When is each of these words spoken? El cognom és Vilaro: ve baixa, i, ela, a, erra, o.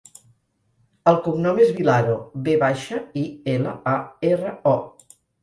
El 1.11 1.19
cognom 1.27 1.61
és 1.65 1.73
Vilaro: 1.81 2.15
ve 2.49 2.57
baixa, 2.65 3.03
i, 3.23 3.27
ela, 3.53 3.75
a, 3.95 3.95
erra, 4.33 4.57
o. 4.73 5.25